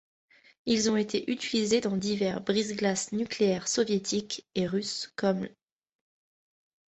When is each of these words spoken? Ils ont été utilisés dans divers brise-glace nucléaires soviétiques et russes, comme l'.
Ils 0.65 0.89
ont 0.89 0.97
été 0.97 1.29
utilisés 1.31 1.79
dans 1.79 1.95
divers 1.95 2.41
brise-glace 2.41 3.11
nucléaires 3.11 3.67
soviétiques 3.67 4.47
et 4.55 4.65
russes, 4.65 5.13
comme 5.15 5.43
l'. 5.45 5.55